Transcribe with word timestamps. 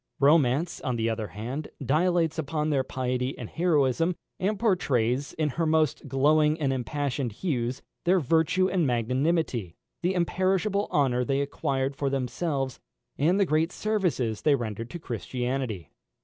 Romance, 0.19 0.81
on 0.81 0.95
the 0.95 1.07
other 1.11 1.27
hand, 1.27 1.67
dilates 1.79 2.39
upon 2.39 2.71
their 2.71 2.83
piety 2.83 3.37
and 3.37 3.49
heroism, 3.51 4.15
and 4.39 4.57
portrays, 4.57 5.33
in 5.33 5.49
her 5.49 5.65
most 5.67 6.07
glowing 6.07 6.59
and 6.59 6.73
impassioned 6.73 7.31
hues, 7.31 7.83
their 8.05 8.19
virtue 8.19 8.67
and 8.67 8.87
magnanimity, 8.87 9.75
the 10.01 10.15
imperishable 10.15 10.87
honour 10.89 11.23
they 11.23 11.39
acquired 11.39 11.95
for 11.95 12.09
themselves, 12.09 12.79
and 13.19 13.39
the 13.39 13.45
great 13.45 13.71
services 13.71 14.41
they 14.41 14.55
rendered 14.55 14.89
to 14.89 14.97
Christianity. 14.97 15.91